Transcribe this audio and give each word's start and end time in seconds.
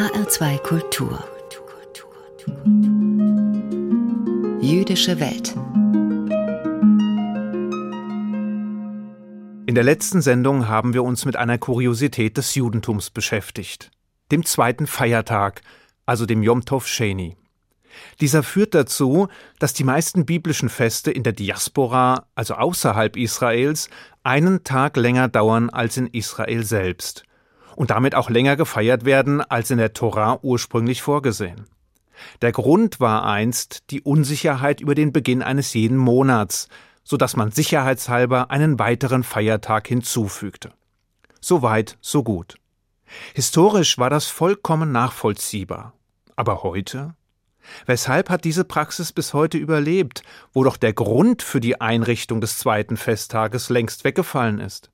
HR2 0.00 0.58
Kultur. 0.62 1.22
Jüdische 4.62 5.20
Welt. 5.20 5.54
In 9.66 9.74
der 9.74 9.84
letzten 9.84 10.22
Sendung 10.22 10.68
haben 10.68 10.94
wir 10.94 11.02
uns 11.02 11.26
mit 11.26 11.36
einer 11.36 11.58
Kuriosität 11.58 12.38
des 12.38 12.54
Judentums 12.54 13.10
beschäftigt, 13.10 13.90
dem 14.32 14.46
zweiten 14.46 14.86
Feiertag, 14.86 15.60
also 16.06 16.24
dem 16.24 16.42
Yom 16.42 16.64
Tov 16.64 16.88
Sheni. 16.88 17.36
Dieser 18.22 18.42
führt 18.42 18.74
dazu, 18.74 19.28
dass 19.58 19.74
die 19.74 19.84
meisten 19.84 20.24
biblischen 20.24 20.70
Feste 20.70 21.10
in 21.10 21.24
der 21.24 21.34
Diaspora, 21.34 22.26
also 22.34 22.54
außerhalb 22.54 23.18
Israels, 23.18 23.90
einen 24.22 24.64
Tag 24.64 24.96
länger 24.96 25.28
dauern 25.28 25.68
als 25.68 25.98
in 25.98 26.06
Israel 26.06 26.64
selbst 26.64 27.26
und 27.76 27.90
damit 27.90 28.14
auch 28.14 28.30
länger 28.30 28.56
gefeiert 28.56 29.04
werden 29.04 29.40
als 29.40 29.70
in 29.70 29.78
der 29.78 29.92
Tora 29.92 30.38
ursprünglich 30.42 31.02
vorgesehen. 31.02 31.66
Der 32.42 32.52
Grund 32.52 33.00
war 33.00 33.24
einst 33.24 33.90
die 33.90 34.02
Unsicherheit 34.02 34.80
über 34.80 34.94
den 34.94 35.12
Beginn 35.12 35.42
eines 35.42 35.72
jeden 35.74 35.96
Monats, 35.96 36.68
so 37.02 37.16
dass 37.16 37.36
man 37.36 37.50
sicherheitshalber 37.50 38.50
einen 38.50 38.78
weiteren 38.78 39.22
Feiertag 39.22 39.88
hinzufügte. 39.88 40.72
So 41.40 41.62
weit, 41.62 41.96
so 42.00 42.22
gut. 42.22 42.56
Historisch 43.34 43.98
war 43.98 44.10
das 44.10 44.26
vollkommen 44.26 44.92
nachvollziehbar. 44.92 45.94
Aber 46.36 46.62
heute? 46.62 47.14
Weshalb 47.86 48.30
hat 48.30 48.44
diese 48.44 48.64
Praxis 48.64 49.12
bis 49.12 49.34
heute 49.34 49.58
überlebt, 49.58 50.22
wo 50.52 50.64
doch 50.64 50.76
der 50.76 50.92
Grund 50.92 51.42
für 51.42 51.60
die 51.60 51.80
Einrichtung 51.80 52.40
des 52.40 52.58
zweiten 52.58 52.96
Festtages 52.96 53.68
längst 53.68 54.04
weggefallen 54.04 54.60
ist? 54.60 54.90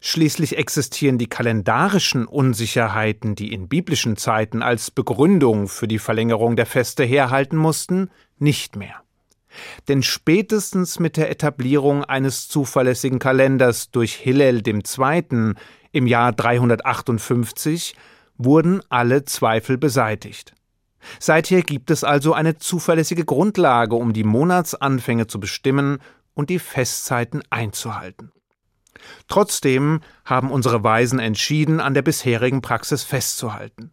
Schließlich 0.00 0.56
existieren 0.58 1.18
die 1.18 1.28
kalendarischen 1.28 2.26
Unsicherheiten, 2.26 3.34
die 3.34 3.52
in 3.52 3.68
biblischen 3.68 4.16
Zeiten 4.16 4.62
als 4.62 4.90
Begründung 4.90 5.68
für 5.68 5.88
die 5.88 5.98
Verlängerung 5.98 6.56
der 6.56 6.66
Feste 6.66 7.04
herhalten 7.04 7.56
mussten, 7.56 8.10
nicht 8.38 8.76
mehr. 8.76 9.02
Denn 9.88 10.02
spätestens 10.02 11.00
mit 11.00 11.16
der 11.16 11.30
Etablierung 11.30 12.04
eines 12.04 12.48
zuverlässigen 12.48 13.18
Kalenders 13.18 13.90
durch 13.90 14.14
Hillel 14.14 14.62
II. 14.66 15.54
im 15.92 16.06
Jahr 16.06 16.32
358 16.32 17.94
wurden 18.36 18.82
alle 18.88 19.24
Zweifel 19.24 19.78
beseitigt. 19.78 20.54
Seither 21.20 21.62
gibt 21.62 21.90
es 21.90 22.04
also 22.04 22.34
eine 22.34 22.58
zuverlässige 22.58 23.24
Grundlage, 23.24 23.96
um 23.96 24.12
die 24.12 24.24
Monatsanfänge 24.24 25.26
zu 25.26 25.40
bestimmen 25.40 25.98
und 26.34 26.50
die 26.50 26.58
Festzeiten 26.58 27.42
einzuhalten. 27.48 28.32
Trotzdem 29.28 30.00
haben 30.24 30.50
unsere 30.50 30.82
Weisen 30.84 31.18
entschieden, 31.18 31.80
an 31.80 31.94
der 31.94 32.02
bisherigen 32.02 32.62
Praxis 32.62 33.02
festzuhalten. 33.02 33.92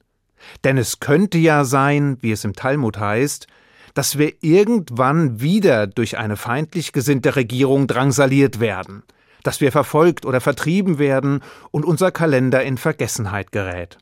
Denn 0.63 0.77
es 0.77 0.99
könnte 0.99 1.37
ja 1.37 1.63
sein, 1.63 2.17
wie 2.21 2.31
es 2.31 2.43
im 2.43 2.53
Talmud 2.53 2.97
heißt, 2.99 3.47
dass 3.93 4.17
wir 4.17 4.33
irgendwann 4.41 5.39
wieder 5.39 5.87
durch 5.87 6.17
eine 6.17 6.35
feindlich 6.35 6.93
gesinnte 6.93 7.35
Regierung 7.35 7.87
drangsaliert 7.87 8.59
werden, 8.59 9.03
dass 9.43 9.61
wir 9.61 9.71
verfolgt 9.71 10.25
oder 10.25 10.41
vertrieben 10.41 10.97
werden 10.99 11.41
und 11.71 11.85
unser 11.85 12.11
Kalender 12.11 12.63
in 12.63 12.77
Vergessenheit 12.77 13.51
gerät 13.51 13.97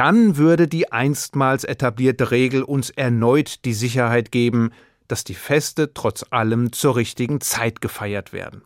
dann 0.00 0.38
würde 0.38 0.66
die 0.66 0.90
einstmals 0.92 1.64
etablierte 1.64 2.30
Regel 2.30 2.62
uns 2.62 2.88
erneut 2.88 3.66
die 3.66 3.74
Sicherheit 3.74 4.32
geben, 4.32 4.70
dass 5.08 5.24
die 5.24 5.34
Feste 5.34 5.92
trotz 5.92 6.24
allem 6.30 6.72
zur 6.72 6.96
richtigen 6.96 7.42
Zeit 7.42 7.82
gefeiert 7.82 8.32
werden. 8.32 8.62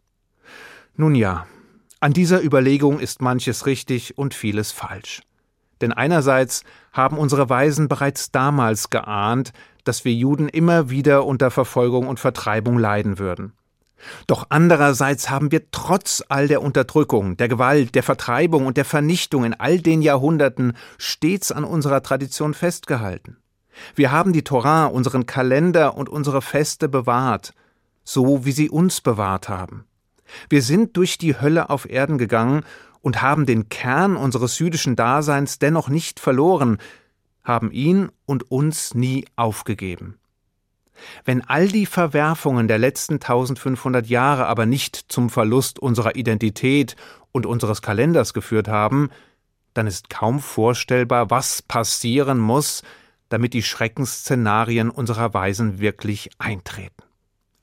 Nun 0.97 1.17
ja, 1.17 1.47
an 1.99 2.13
dieser 2.13 2.45
Überlegung 2.45 3.01
ist 3.01 3.21
manches 3.21 3.67
richtig 3.67 4.17
und 4.17 4.33
vieles 4.33 4.71
falsch. 4.71 5.23
Denn 5.81 5.93
einerseits 5.93 6.63
haben 6.93 7.19
unsere 7.19 7.49
Weisen 7.49 7.89
bereits 7.89 8.31
damals 8.31 8.91
geahnt, 8.91 9.53
dass 9.83 10.05
wir 10.05 10.13
Juden 10.13 10.49
immer 10.49 10.91
wieder 10.91 11.27
unter 11.27 11.51
Verfolgung 11.51 12.07
und 12.07 12.21
Vertreibung 12.21 12.79
leiden 12.79 13.19
würden. 13.19 13.55
Doch 14.29 14.47
andererseits 14.51 15.31
haben 15.31 15.51
wir 15.51 15.71
trotz 15.73 16.23
all 16.29 16.47
der 16.47 16.63
Unterdrückung, 16.63 17.37
der 17.37 17.49
Gewalt, 17.49 17.97
der 17.97 18.03
Vertreibung 18.03 18.67
und 18.67 18.77
der 18.77 18.85
Vernichtung 18.85 19.45
in 19.45 19.55
all 19.55 19.81
den 19.81 20.01
Jahrhunderten 20.01 20.77
stets 20.99 21.51
an 21.51 21.65
unserer 21.65 22.03
Tradition 22.03 22.55
festgehalten. 22.55 23.39
Wir 23.97 24.13
haben 24.13 24.33
die 24.33 24.45
Torah, 24.45 24.87
unseren 24.87 25.27
Kalender 25.27 25.97
und 25.97 26.09
unsere 26.09 26.43
Feste 26.43 26.89
bewahrt, 26.89 27.53
so 28.05 28.45
wie 28.45 28.53
sie 28.53 28.71
uns 28.71 29.01
bewahrt 29.01 29.49
haben. 29.49 29.87
Wir 30.49 30.63
sind 30.63 30.97
durch 30.97 31.19
die 31.19 31.41
Hölle 31.41 31.71
auf 31.71 31.89
Erden 31.89 32.19
gegangen 32.19 32.65
und 33.01 33.23
haben 33.23 33.47
den 33.47 33.69
Kern 33.69 34.17
unseres 34.17 34.59
jüdischen 34.59 34.97
Daseins 34.97 35.59
dennoch 35.59 35.89
nicht 35.89 36.21
verloren, 36.21 36.79
haben 37.43 37.71
ihn 37.71 38.11
und 38.25 38.51
uns 38.51 38.95
nie 38.95 39.27
aufgegeben. 39.37 40.19
Wenn 41.25 41.43
all 41.43 41.69
die 41.69 41.87
Verwerfungen 41.87 42.69
der 42.69 42.79
letzten 42.79 43.15
1500 43.15 44.07
Jahre 44.07 44.47
aber 44.47 44.65
nicht 44.65 44.97
zum 45.09 45.29
Verlust 45.29 45.79
unserer 45.79 46.17
Identität 46.17 46.97
und 47.33 47.47
unseres 47.47 47.83
Kalenders 47.83 48.33
geführt 48.33 48.69
haben, 48.69 49.11
dann 49.75 49.87
ist 49.87 50.09
kaum 50.09 50.41
vorstellbar, 50.41 51.31
was 51.31 51.63
passieren 51.63 52.39
muss, 52.39 52.83
damit 53.29 53.55
die 53.55 53.63
Schreckensszenarien 53.63 54.91
unserer 54.91 55.35
Weisen 55.35 55.81
wirklich 55.81 56.31
eintreten. 56.39 57.03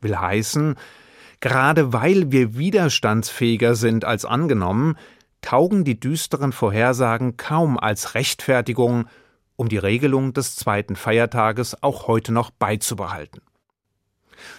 Will 0.01 0.17
heißen, 0.17 0.75
gerade 1.41 1.91
weil 1.91 2.31
wir 2.31 2.55
widerstandsfähiger 2.55 3.75
sind 3.75 4.05
als 4.05 4.25
angenommen, 4.25 4.97
taugen 5.41 5.83
die 5.83 5.99
düsteren 5.99 6.51
Vorhersagen 6.51 7.35
kaum 7.35 7.77
als 7.77 8.15
Rechtfertigung 8.15 9.07
um 9.55 9.67
die 9.69 9.77
Regelung 9.77 10.33
des 10.33 10.55
zweiten 10.55 10.95
Feiertages 10.95 11.83
auch 11.83 12.07
heute 12.07 12.31
noch 12.31 12.51
beizubehalten. 12.51 13.41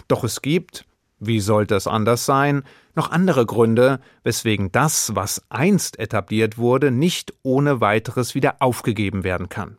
Doch 0.07 0.23
es 0.23 0.41
gibt, 0.41 0.85
wie 1.19 1.39
sollte 1.39 1.75
es 1.75 1.87
anders 1.87 2.25
sein, 2.25 2.63
noch 2.95 3.11
andere 3.11 3.45
Gründe, 3.45 3.99
weswegen 4.23 4.71
das, 4.71 5.15
was 5.15 5.43
einst 5.49 5.99
etabliert 5.99 6.57
wurde, 6.57 6.91
nicht 6.91 7.33
ohne 7.43 7.81
weiteres 7.81 8.35
wieder 8.35 8.57
aufgegeben 8.59 9.23
werden 9.23 9.49
kann. 9.49 9.77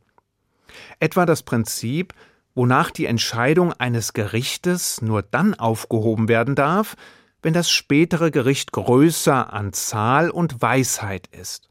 Etwa 1.00 1.24
das 1.26 1.42
Prinzip, 1.42 2.12
wonach 2.54 2.90
die 2.90 3.06
Entscheidung 3.06 3.72
eines 3.72 4.12
Gerichtes 4.12 5.02
nur 5.02 5.22
dann 5.22 5.54
aufgehoben 5.54 6.28
werden 6.28 6.54
darf, 6.54 6.96
wenn 7.42 7.52
das 7.52 7.70
spätere 7.70 8.30
Gericht 8.30 8.72
größer 8.72 9.52
an 9.52 9.72
Zahl 9.72 10.30
und 10.30 10.62
Weisheit 10.62 11.28
ist. 11.28 11.68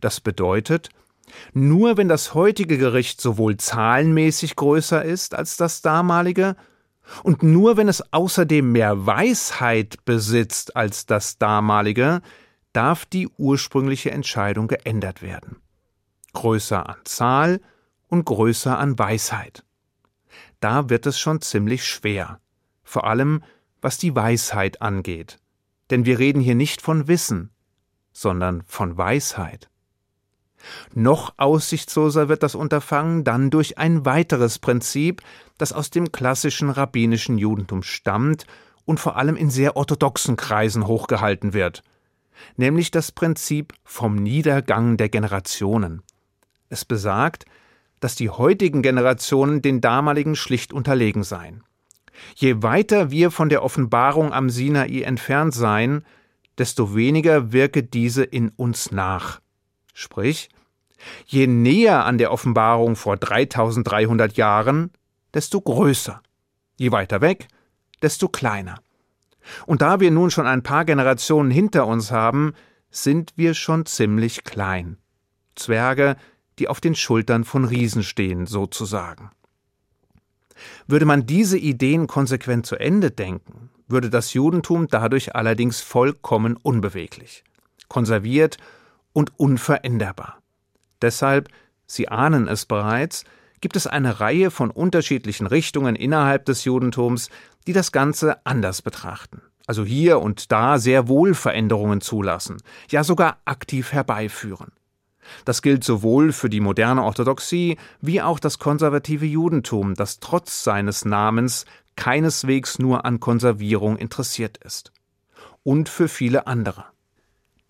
Das 0.00 0.20
bedeutet, 0.20 0.88
nur 1.52 1.96
wenn 1.96 2.08
das 2.08 2.34
heutige 2.34 2.78
Gericht 2.78 3.20
sowohl 3.20 3.56
zahlenmäßig 3.56 4.56
größer 4.56 5.04
ist 5.04 5.34
als 5.34 5.56
das 5.56 5.82
damalige, 5.82 6.56
und 7.24 7.42
nur 7.42 7.76
wenn 7.76 7.88
es 7.88 8.12
außerdem 8.12 8.72
mehr 8.72 9.06
Weisheit 9.06 10.04
besitzt 10.04 10.76
als 10.76 11.04
das 11.04 11.36
damalige, 11.36 12.22
darf 12.72 13.04
die 13.04 13.28
ursprüngliche 13.38 14.12
Entscheidung 14.12 14.68
geändert 14.68 15.20
werden. 15.20 15.56
Größer 16.32 16.88
an 16.88 16.98
Zahl 17.04 17.60
und 18.08 18.24
größer 18.24 18.78
an 18.78 18.98
Weisheit. 18.98 19.64
Da 20.62 20.88
wird 20.88 21.06
es 21.06 21.18
schon 21.18 21.40
ziemlich 21.40 21.84
schwer, 21.84 22.38
vor 22.84 23.04
allem 23.04 23.42
was 23.80 23.98
die 23.98 24.14
Weisheit 24.14 24.80
angeht. 24.80 25.40
Denn 25.90 26.06
wir 26.06 26.20
reden 26.20 26.40
hier 26.40 26.54
nicht 26.54 26.82
von 26.82 27.08
Wissen, 27.08 27.50
sondern 28.12 28.62
von 28.68 28.96
Weisheit. 28.96 29.68
Noch 30.94 31.34
aussichtsloser 31.36 32.28
wird 32.28 32.44
das 32.44 32.54
Unterfangen 32.54 33.24
dann 33.24 33.50
durch 33.50 33.76
ein 33.76 34.06
weiteres 34.06 34.60
Prinzip, 34.60 35.20
das 35.58 35.72
aus 35.72 35.90
dem 35.90 36.12
klassischen 36.12 36.70
rabbinischen 36.70 37.38
Judentum 37.38 37.82
stammt 37.82 38.46
und 38.84 39.00
vor 39.00 39.16
allem 39.16 39.34
in 39.34 39.50
sehr 39.50 39.76
orthodoxen 39.76 40.36
Kreisen 40.36 40.86
hochgehalten 40.86 41.54
wird, 41.54 41.82
nämlich 42.56 42.92
das 42.92 43.10
Prinzip 43.10 43.74
vom 43.82 44.14
Niedergang 44.14 44.96
der 44.96 45.08
Generationen. 45.08 46.02
Es 46.68 46.84
besagt, 46.84 47.46
dass 48.02 48.16
die 48.16 48.30
heutigen 48.30 48.82
Generationen 48.82 49.62
den 49.62 49.80
damaligen 49.80 50.34
schlicht 50.34 50.72
unterlegen 50.72 51.22
seien. 51.22 51.62
Je 52.34 52.60
weiter 52.60 53.12
wir 53.12 53.30
von 53.30 53.48
der 53.48 53.62
Offenbarung 53.62 54.32
am 54.32 54.50
Sinai 54.50 55.02
entfernt 55.02 55.54
seien, 55.54 56.04
desto 56.58 56.96
weniger 56.96 57.52
wirke 57.52 57.84
diese 57.84 58.24
in 58.24 58.48
uns 58.48 58.90
nach. 58.90 59.40
Sprich, 59.94 60.48
je 61.26 61.46
näher 61.46 62.04
an 62.04 62.18
der 62.18 62.32
Offenbarung 62.32 62.96
vor 62.96 63.16
3300 63.16 64.36
Jahren, 64.36 64.90
desto 65.32 65.60
größer. 65.60 66.20
Je 66.76 66.90
weiter 66.90 67.20
weg, 67.20 67.46
desto 68.02 68.28
kleiner. 68.28 68.80
Und 69.64 69.80
da 69.80 70.00
wir 70.00 70.10
nun 70.10 70.32
schon 70.32 70.48
ein 70.48 70.64
paar 70.64 70.84
Generationen 70.84 71.52
hinter 71.52 71.86
uns 71.86 72.10
haben, 72.10 72.54
sind 72.90 73.32
wir 73.36 73.54
schon 73.54 73.86
ziemlich 73.86 74.42
klein. 74.42 74.98
Zwerge, 75.54 76.16
die 76.58 76.68
auf 76.68 76.80
den 76.80 76.94
Schultern 76.94 77.44
von 77.44 77.64
Riesen 77.64 78.02
stehen, 78.02 78.46
sozusagen. 78.46 79.30
Würde 80.86 81.06
man 81.06 81.26
diese 81.26 81.58
Ideen 81.58 82.06
konsequent 82.06 82.66
zu 82.66 82.76
Ende 82.76 83.10
denken, 83.10 83.70
würde 83.88 84.10
das 84.10 84.32
Judentum 84.32 84.88
dadurch 84.88 85.34
allerdings 85.34 85.80
vollkommen 85.80 86.56
unbeweglich, 86.56 87.44
konserviert 87.88 88.58
und 89.12 89.38
unveränderbar. 89.38 90.38
Deshalb 91.00 91.48
Sie 91.92 92.08
ahnen 92.08 92.48
es 92.48 92.64
bereits, 92.64 93.24
gibt 93.60 93.76
es 93.76 93.86
eine 93.86 94.18
Reihe 94.18 94.50
von 94.50 94.70
unterschiedlichen 94.70 95.46
Richtungen 95.46 95.94
innerhalb 95.94 96.46
des 96.46 96.64
Judentums, 96.64 97.28
die 97.66 97.74
das 97.74 97.92
Ganze 97.92 98.44
anders 98.46 98.80
betrachten. 98.80 99.42
Also 99.66 99.84
hier 99.84 100.20
und 100.20 100.50
da 100.50 100.78
sehr 100.78 101.06
wohl 101.06 101.34
Veränderungen 101.34 102.00
zulassen, 102.00 102.62
ja 102.88 103.04
sogar 103.04 103.38
aktiv 103.44 103.92
herbeiführen. 103.92 104.72
Das 105.44 105.62
gilt 105.62 105.84
sowohl 105.84 106.32
für 106.32 106.50
die 106.50 106.60
moderne 106.60 107.02
Orthodoxie 107.02 107.76
wie 108.00 108.20
auch 108.20 108.38
das 108.38 108.58
konservative 108.58 109.26
Judentum, 109.26 109.94
das 109.94 110.20
trotz 110.20 110.64
seines 110.64 111.04
Namens 111.04 111.64
keineswegs 111.96 112.78
nur 112.78 113.04
an 113.04 113.20
Konservierung 113.20 113.96
interessiert 113.96 114.58
ist. 114.58 114.92
Und 115.62 115.88
für 115.88 116.08
viele 116.08 116.46
andere. 116.46 116.84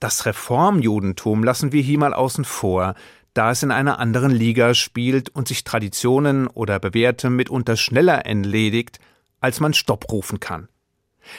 Das 0.01 0.27
Reformjudentum 0.27 1.45
lassen 1.45 1.73
wir 1.73 1.83
hier 1.83 1.99
mal 1.99 2.15
außen 2.15 2.45
vor, 2.45 2.95
da 3.35 3.51
es 3.51 3.63
in 3.63 3.71
einer 3.71 3.99
anderen 3.99 4.31
Liga 4.31 4.75
spielt 4.75 5.31
und 5.31 5.49
sich 5.49 5.65
Traditionen 5.65 6.49
oder 6.49 6.79
Bewährtem 6.79 7.37
mitunter 7.37 7.77
schneller 7.77 8.27
entledigt, 8.27 8.99
als 9.41 9.61
man 9.61 9.75
Stopp 9.75 10.11
rufen 10.11 10.41
kann. 10.41 10.69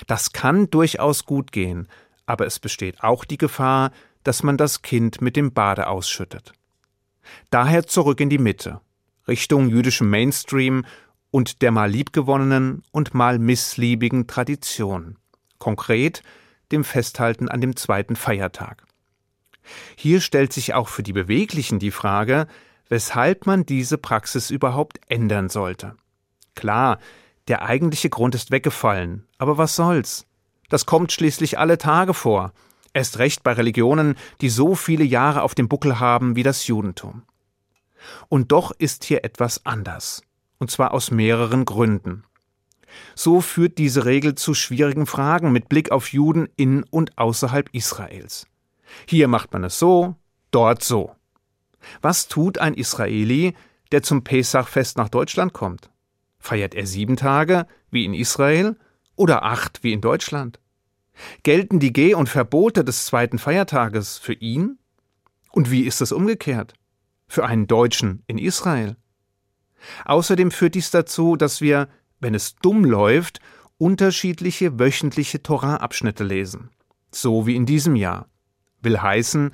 Das 0.08 0.32
kann 0.32 0.70
durchaus 0.70 1.26
gut 1.26 1.52
gehen, 1.52 1.88
aber 2.26 2.46
es 2.46 2.60
besteht 2.60 3.04
auch 3.04 3.26
die 3.26 3.38
Gefahr, 3.38 3.92
dass 4.24 4.44
man 4.44 4.58
das 4.58 4.82
Kind 4.82 5.22
mit 5.22 5.36
dem 5.36 5.54
Bade 5.54 5.88
ausschüttet. 5.88 6.54
Daher 7.50 7.86
zurück 7.86 8.20
in 8.20 8.30
die 8.30 8.38
Mitte, 8.38 8.82
Richtung 9.28 9.70
jüdischem 9.70 10.10
Mainstream 10.10 10.86
und 11.32 11.62
der 11.62 11.72
mal 11.72 11.90
liebgewonnenen 11.90 12.84
und 12.92 13.14
mal 13.14 13.40
missliebigen 13.40 14.28
Tradition. 14.28 15.18
Konkret 15.58 16.24
dem 16.72 16.84
Festhalten 16.84 17.50
an 17.50 17.62
dem 17.62 17.76
zweiten 17.76 18.16
Feiertag. 18.16 18.86
Hier 19.96 20.22
stellt 20.22 20.52
sich 20.52 20.74
auch 20.74 20.90
für 20.90 21.04
die 21.04 21.14
Beweglichen 21.14 21.80
die 21.80 21.92
Frage, 21.92 22.48
weshalb 22.90 23.46
man 23.46 23.66
diese 23.66 23.98
Praxis 23.98 24.50
überhaupt 24.50 25.00
ändern 25.08 25.50
sollte. 25.50 25.96
Klar, 26.56 27.00
der 27.48 27.64
eigentliche 27.64 28.10
Grund 28.10 28.36
ist 28.36 28.52
weggefallen, 28.52 29.26
aber 29.38 29.58
was 29.58 29.76
soll's? 29.76 30.26
Das 30.70 30.86
kommt 30.86 31.12
schließlich 31.12 31.60
alle 31.60 31.78
Tage 31.78 32.14
vor, 32.14 32.54
erst 32.94 33.20
recht 33.20 33.44
bei 33.44 33.54
Religionen, 33.54 34.16
die 34.42 34.50
so 34.50 34.76
viele 34.76 35.04
Jahre 35.04 35.42
auf 35.42 35.56
dem 35.56 35.68
Buckel 35.68 36.00
haben 36.00 36.36
wie 36.36 36.44
das 36.44 36.68
Judentum. 36.68 37.24
Und 38.30 38.52
doch 38.52 38.72
ist 38.72 39.04
hier 39.04 39.24
etwas 39.24 39.66
anders, 39.66 40.22
und 40.60 40.72
zwar 40.72 40.94
aus 40.94 41.12
mehreren 41.12 41.66
Gründen. 41.66 42.24
So 43.16 43.42
führt 43.42 43.78
diese 43.78 44.06
Regel 44.06 44.36
zu 44.36 44.54
schwierigen 44.54 45.06
Fragen 45.06 45.52
mit 45.52 45.70
Blick 45.70 45.92
auf 45.92 46.14
Juden 46.14 46.48
in 46.56 46.84
und 46.84 47.18
außerhalb 47.18 47.70
Israels. 47.74 48.46
Hier 49.08 49.28
macht 49.28 49.54
man 49.54 49.64
es 49.64 49.80
so, 49.80 50.16
dort 50.52 50.84
so. 50.84 51.16
Was 52.02 52.28
tut 52.28 52.60
ein 52.60 52.76
Israeli, 52.76 53.56
der 53.92 54.04
zum 54.04 54.24
Pesachfest 54.24 54.98
nach 54.98 55.10
Deutschland 55.10 55.54
kommt? 55.54 55.90
Feiert 56.40 56.76
er 56.76 56.86
sieben 56.86 57.16
Tage, 57.16 57.68
wie 57.90 58.06
in 58.06 58.14
Israel, 58.14 58.78
oder 59.16 59.44
acht, 59.44 59.84
wie 59.84 59.94
in 59.94 60.02
Deutschland? 60.02 60.60
Gelten 61.44 61.80
die 61.80 61.94
Geh- 61.94 62.16
und 62.16 62.30
Verbote 62.30 62.84
des 62.84 63.06
zweiten 63.06 63.40
Feiertages 63.40 64.18
für 64.18 64.34
ihn? 64.34 64.78
Und 65.52 65.70
wie 65.72 65.84
ist 65.84 66.02
es 66.02 66.12
umgekehrt? 66.12 66.74
Für 67.28 67.46
einen 67.46 67.68
Deutschen 67.68 68.24
in 68.28 68.38
Israel? 68.38 68.96
Außerdem 70.06 70.52
führt 70.52 70.76
dies 70.76 70.92
dazu, 70.92 71.36
dass 71.36 71.62
wir, 71.62 71.90
wenn 72.20 72.34
es 72.34 72.56
dumm 72.56 72.86
läuft, 72.86 73.40
unterschiedliche 73.78 74.80
wöchentliche 74.80 75.44
Torah-Abschnitte 75.44 76.24
lesen. 76.24 76.70
So 77.12 77.46
wie 77.46 77.56
in 77.56 77.66
diesem 77.66 77.96
Jahr 77.96 78.28
will 78.82 79.02
heißen, 79.02 79.52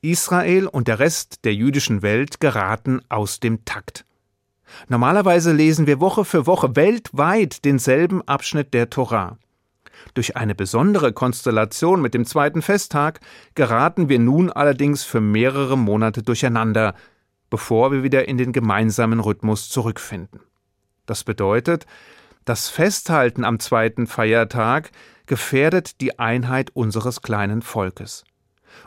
Israel 0.00 0.66
und 0.66 0.88
der 0.88 0.98
Rest 0.98 1.44
der 1.44 1.54
jüdischen 1.54 2.02
Welt 2.02 2.40
geraten 2.40 3.00
aus 3.08 3.40
dem 3.40 3.64
Takt. 3.64 4.04
Normalerweise 4.88 5.52
lesen 5.52 5.86
wir 5.86 6.00
Woche 6.00 6.24
für 6.24 6.46
Woche 6.46 6.74
weltweit 6.76 7.64
denselben 7.64 8.22
Abschnitt 8.26 8.74
der 8.74 8.90
Torah. 8.90 9.38
Durch 10.14 10.36
eine 10.36 10.54
besondere 10.54 11.12
Konstellation 11.12 12.00
mit 12.00 12.14
dem 12.14 12.24
zweiten 12.24 12.62
Festtag 12.62 13.20
geraten 13.54 14.08
wir 14.08 14.18
nun 14.18 14.50
allerdings 14.50 15.04
für 15.04 15.20
mehrere 15.20 15.76
Monate 15.78 16.22
durcheinander, 16.22 16.94
bevor 17.50 17.92
wir 17.92 18.02
wieder 18.02 18.28
in 18.28 18.38
den 18.38 18.52
gemeinsamen 18.52 19.20
Rhythmus 19.20 19.68
zurückfinden. 19.68 20.40
Das 21.06 21.24
bedeutet, 21.24 21.86
das 22.44 22.68
Festhalten 22.68 23.44
am 23.44 23.60
zweiten 23.60 24.06
Feiertag 24.06 24.90
gefährdet 25.26 26.00
die 26.00 26.18
Einheit 26.18 26.70
unseres 26.74 27.22
kleinen 27.22 27.62
Volkes 27.62 28.24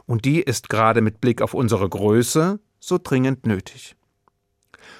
und 0.05 0.25
die 0.25 0.41
ist 0.41 0.69
gerade 0.69 1.01
mit 1.01 1.21
Blick 1.21 1.41
auf 1.41 1.53
unsere 1.53 1.87
Größe 1.87 2.59
so 2.79 2.99
dringend 3.01 3.45
nötig. 3.45 3.95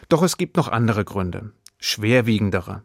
Doch 0.10 0.24
es 0.24 0.38
gibt 0.38 0.58
noch 0.58 0.68
andere 0.68 1.06
Gründe, 1.06 1.52
schwerwiegendere. 1.80 2.84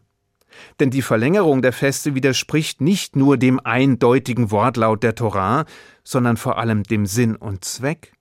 Denn 0.79 0.89
die 0.89 1.01
Verlängerung 1.01 1.61
der 1.61 1.73
Feste 1.73 2.15
widerspricht 2.15 2.81
nicht 2.81 3.15
nur 3.15 3.37
dem 3.37 3.59
eindeutigen 3.59 4.51
Wortlaut 4.51 5.03
der 5.03 5.15
Torah, 5.15 5.65
sondern 6.03 6.37
vor 6.37 6.57
allem 6.57 6.83
dem 6.83 7.05
Sinn 7.05 7.35
und 7.35 7.63
Zweck. 7.65 8.13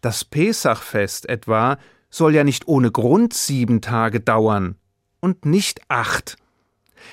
Das 0.00 0.24
Pesachfest 0.24 1.28
etwa 1.28 1.78
soll 2.10 2.34
ja 2.34 2.44
nicht 2.44 2.68
ohne 2.68 2.90
Grund 2.90 3.34
sieben 3.34 3.80
Tage 3.80 4.20
dauern 4.20 4.76
und 5.20 5.46
nicht 5.46 5.80
acht. 5.88 6.36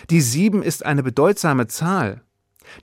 Die 0.09 0.21
sieben 0.21 0.61
ist 0.61 0.85
eine 0.85 1.03
bedeutsame 1.03 1.67
Zahl. 1.67 2.21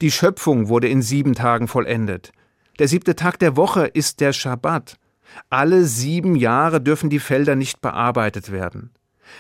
Die 0.00 0.10
Schöpfung 0.10 0.68
wurde 0.68 0.88
in 0.88 1.02
sieben 1.02 1.34
Tagen 1.34 1.68
vollendet. 1.68 2.32
Der 2.78 2.88
siebte 2.88 3.14
Tag 3.16 3.38
der 3.38 3.56
Woche 3.56 3.86
ist 3.86 4.20
der 4.20 4.32
Schabbat. 4.32 4.96
Alle 5.50 5.84
sieben 5.84 6.36
Jahre 6.36 6.80
dürfen 6.80 7.10
die 7.10 7.20
Felder 7.20 7.56
nicht 7.56 7.80
bearbeitet 7.80 8.50
werden. 8.50 8.90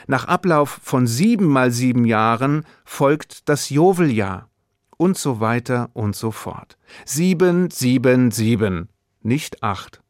Nach 0.06 0.26
Ablauf 0.26 0.80
von 0.82 1.06
sieben 1.06 1.46
mal 1.46 1.70
sieben 1.70 2.04
Jahren 2.04 2.64
folgt 2.84 3.48
das 3.48 3.70
Joveljahr 3.70 4.48
und 4.96 5.18
so 5.18 5.40
weiter 5.40 5.90
und 5.92 6.16
so 6.16 6.30
fort. 6.30 6.76
Sieben, 7.04 7.70
sieben, 7.70 8.30
sieben, 8.30 8.88
nicht 9.22 9.62
acht. 9.62 10.02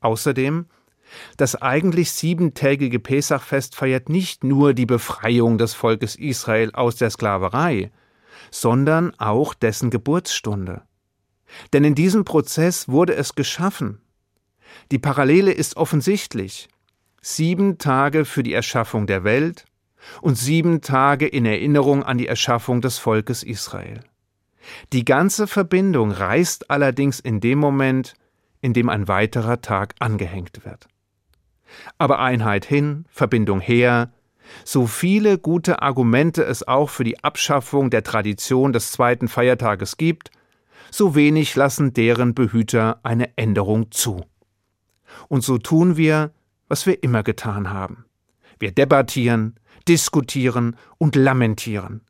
Außerdem, 0.00 0.66
das 1.36 1.60
eigentlich 1.60 2.12
siebentägige 2.12 3.00
Pesachfest 3.00 3.74
feiert 3.74 4.08
nicht 4.08 4.44
nur 4.44 4.74
die 4.74 4.86
Befreiung 4.86 5.58
des 5.58 5.74
Volkes 5.74 6.16
Israel 6.16 6.70
aus 6.72 6.96
der 6.96 7.10
Sklaverei, 7.10 7.90
sondern 8.50 9.12
auch 9.18 9.54
dessen 9.54 9.90
Geburtsstunde. 9.90 10.82
Denn 11.72 11.84
in 11.84 11.94
diesem 11.94 12.24
Prozess 12.24 12.88
wurde 12.88 13.14
es 13.14 13.34
geschaffen. 13.34 14.00
Die 14.92 14.98
Parallele 14.98 15.52
ist 15.52 15.76
offensichtlich. 15.76 16.68
Sieben 17.20 17.78
Tage 17.78 18.24
für 18.24 18.42
die 18.42 18.54
Erschaffung 18.54 19.06
der 19.06 19.24
Welt 19.24 19.66
und 20.22 20.36
sieben 20.36 20.80
Tage 20.80 21.26
in 21.26 21.44
Erinnerung 21.44 22.02
an 22.02 22.16
die 22.16 22.26
Erschaffung 22.26 22.80
des 22.80 22.98
Volkes 22.98 23.42
Israel. 23.42 24.00
Die 24.92 25.04
ganze 25.04 25.46
Verbindung 25.46 26.12
reißt 26.12 26.70
allerdings 26.70 27.20
in 27.20 27.40
dem 27.40 27.58
Moment, 27.58 28.14
in 28.62 28.72
dem 28.72 28.88
ein 28.88 29.08
weiterer 29.08 29.60
Tag 29.60 29.94
angehängt 29.98 30.64
wird. 30.64 30.88
Aber 31.98 32.20
Einheit 32.20 32.64
hin, 32.64 33.04
Verbindung 33.10 33.60
her, 33.60 34.12
so 34.64 34.86
viele 34.86 35.38
gute 35.38 35.82
Argumente 35.82 36.42
es 36.42 36.66
auch 36.66 36.90
für 36.90 37.04
die 37.04 37.22
Abschaffung 37.22 37.90
der 37.90 38.02
Tradition 38.02 38.72
des 38.72 38.92
zweiten 38.92 39.28
Feiertages 39.28 39.96
gibt, 39.96 40.30
so 40.90 41.14
wenig 41.14 41.54
lassen 41.54 41.92
deren 41.92 42.34
Behüter 42.34 42.98
eine 43.02 43.36
Änderung 43.36 43.92
zu. 43.92 44.24
Und 45.28 45.44
so 45.44 45.58
tun 45.58 45.96
wir, 45.96 46.32
was 46.70 46.86
wir 46.86 47.02
immer 47.02 47.22
getan 47.22 47.68
haben. 47.68 48.06
Wir 48.58 48.72
debattieren, 48.72 49.56
diskutieren 49.88 50.76
und 50.96 51.16
lamentieren. 51.16 52.02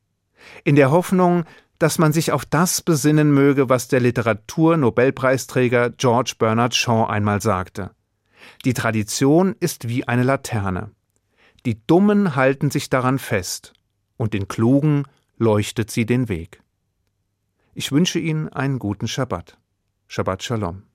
In 0.64 0.76
der 0.76 0.90
Hoffnung, 0.90 1.44
dass 1.78 1.98
man 1.98 2.12
sich 2.12 2.30
auf 2.30 2.44
das 2.44 2.82
besinnen 2.82 3.32
möge, 3.32 3.68
was 3.70 3.88
der 3.88 4.00
Literatur-Nobelpreisträger 4.00 5.90
George 5.90 6.34
Bernard 6.38 6.74
Shaw 6.74 7.06
einmal 7.08 7.40
sagte. 7.40 7.92
Die 8.64 8.74
Tradition 8.74 9.56
ist 9.58 9.88
wie 9.88 10.06
eine 10.06 10.22
Laterne. 10.22 10.90
Die 11.64 11.84
Dummen 11.86 12.36
halten 12.36 12.70
sich 12.70 12.90
daran 12.90 13.18
fest, 13.18 13.72
und 14.16 14.34
den 14.34 14.46
Klugen 14.46 15.04
leuchtet 15.38 15.90
sie 15.90 16.04
den 16.04 16.28
Weg. 16.28 16.62
Ich 17.72 17.92
wünsche 17.92 18.18
Ihnen 18.18 18.50
einen 18.50 18.78
guten 18.78 19.08
Schabbat. 19.08 19.56
Shabbat 20.06 20.42
Shalom. 20.42 20.89